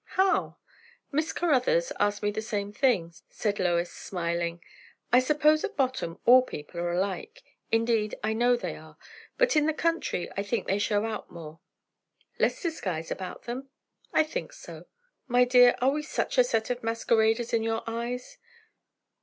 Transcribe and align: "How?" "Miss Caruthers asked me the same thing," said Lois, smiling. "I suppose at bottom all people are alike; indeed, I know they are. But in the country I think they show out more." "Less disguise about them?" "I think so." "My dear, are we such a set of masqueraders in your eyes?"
"How?" 0.17 0.57
"Miss 1.11 1.31
Caruthers 1.31 1.91
asked 1.99 2.23
me 2.23 2.31
the 2.31 2.41
same 2.41 2.73
thing," 2.73 3.13
said 3.29 3.59
Lois, 3.59 3.93
smiling. 3.93 4.59
"I 5.13 5.19
suppose 5.19 5.63
at 5.63 5.77
bottom 5.77 6.19
all 6.25 6.41
people 6.41 6.79
are 6.79 6.91
alike; 6.93 7.43
indeed, 7.71 8.15
I 8.23 8.33
know 8.33 8.55
they 8.55 8.75
are. 8.75 8.97
But 9.37 9.55
in 9.55 9.67
the 9.67 9.75
country 9.75 10.27
I 10.35 10.41
think 10.41 10.65
they 10.65 10.79
show 10.79 11.05
out 11.05 11.29
more." 11.31 11.59
"Less 12.39 12.59
disguise 12.63 13.11
about 13.11 13.43
them?" 13.43 13.69
"I 14.11 14.23
think 14.23 14.53
so." 14.53 14.85
"My 15.27 15.45
dear, 15.45 15.75
are 15.81 15.91
we 15.91 16.01
such 16.01 16.39
a 16.39 16.43
set 16.43 16.71
of 16.71 16.81
masqueraders 16.81 17.53
in 17.53 17.61
your 17.61 17.83
eyes?" 17.85 18.39